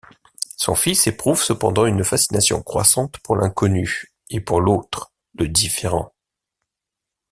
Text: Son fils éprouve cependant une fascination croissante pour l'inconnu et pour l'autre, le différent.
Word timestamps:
Son 0.57 0.73
fils 0.73 1.05
éprouve 1.05 1.43
cependant 1.43 1.85
une 1.85 2.03
fascination 2.03 2.63
croissante 2.63 3.19
pour 3.19 3.35
l'inconnu 3.35 4.15
et 4.31 4.41
pour 4.41 4.59
l'autre, 4.59 5.13
le 5.37 5.47
différent. 5.47 6.11